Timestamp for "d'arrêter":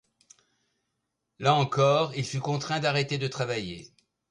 2.79-3.19